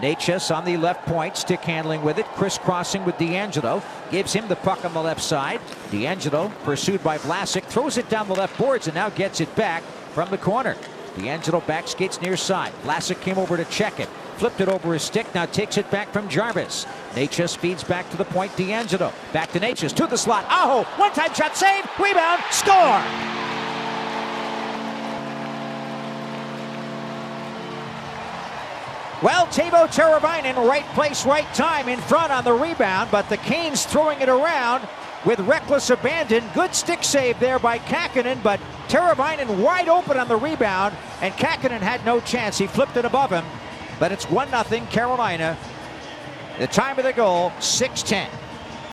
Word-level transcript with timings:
Necas 0.00 0.54
on 0.54 0.64
the 0.64 0.76
left 0.76 1.06
point, 1.06 1.36
stick 1.36 1.60
handling 1.60 2.02
with 2.02 2.18
it, 2.18 2.26
crisscrossing 2.26 3.04
with 3.04 3.16
DeAngelo, 3.16 3.82
Gives 4.10 4.32
him 4.32 4.46
the 4.46 4.56
puck 4.56 4.84
on 4.84 4.94
the 4.94 5.02
left 5.02 5.22
side. 5.22 5.60
DeAngelo, 5.90 6.52
pursued 6.62 7.02
by 7.02 7.18
Vlasic, 7.18 7.64
throws 7.64 7.98
it 7.98 8.08
down 8.08 8.28
the 8.28 8.34
left 8.34 8.56
boards 8.56 8.86
and 8.86 8.94
now 8.94 9.08
gets 9.08 9.40
it 9.40 9.54
back 9.56 9.82
from 10.12 10.30
the 10.30 10.38
corner. 10.38 10.76
DeAngelo 11.16 11.66
back 11.66 11.88
skates 11.88 12.20
near 12.20 12.36
side. 12.36 12.72
Vlasic 12.84 13.20
came 13.20 13.38
over 13.38 13.56
to 13.56 13.64
check 13.64 13.98
it. 13.98 14.08
Flipped 14.36 14.60
it 14.60 14.68
over 14.68 14.92
his 14.92 15.02
stick, 15.02 15.26
now 15.34 15.46
takes 15.46 15.78
it 15.78 15.90
back 15.90 16.12
from 16.12 16.28
Jarvis. 16.28 16.86
Necas 17.14 17.56
feeds 17.56 17.82
back 17.82 18.08
to 18.10 18.18
the 18.18 18.24
point, 18.26 18.52
DeAngelo 18.52 19.12
Back 19.32 19.50
to 19.52 19.60
Necas, 19.60 19.94
to 19.94 20.06
the 20.06 20.18
slot. 20.18 20.44
Aho, 20.48 20.84
one-time 21.00 21.32
shot 21.32 21.56
save, 21.56 21.84
rebound, 21.98 22.42
score! 22.50 23.35
Well, 29.22 29.46
Teuvo 29.46 29.86
Teravainen, 29.86 30.56
right 30.68 30.84
place, 30.88 31.24
right 31.24 31.52
time, 31.54 31.88
in 31.88 31.98
front 32.00 32.30
on 32.30 32.44
the 32.44 32.52
rebound, 32.52 33.10
but 33.10 33.26
the 33.30 33.38
Canes 33.38 33.86
throwing 33.86 34.20
it 34.20 34.28
around 34.28 34.86
with 35.24 35.40
reckless 35.40 35.88
abandon. 35.88 36.44
Good 36.52 36.74
stick 36.74 37.02
save 37.02 37.40
there 37.40 37.58
by 37.58 37.78
Kahkonen, 37.78 38.42
but 38.42 38.60
Teravainen 38.88 39.62
wide 39.62 39.88
open 39.88 40.18
on 40.18 40.28
the 40.28 40.36
rebound, 40.36 40.94
and 41.22 41.32
Kahkonen 41.32 41.80
had 41.80 42.04
no 42.04 42.20
chance. 42.20 42.58
He 42.58 42.66
flipped 42.66 42.98
it 42.98 43.06
above 43.06 43.30
him, 43.30 43.44
but 43.98 44.12
it's 44.12 44.28
1 44.28 44.50
0 44.50 44.86
Carolina. 44.90 45.56
The 46.58 46.66
time 46.66 46.98
of 46.98 47.04
the 47.04 47.14
goal, 47.14 47.52
6 47.58 48.02
10. 48.02 48.28